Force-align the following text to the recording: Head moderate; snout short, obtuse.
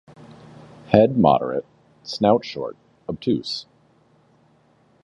Head 0.87 1.15
moderate; 1.15 1.67
snout 2.01 2.43
short, 2.43 2.75
obtuse. 3.07 3.67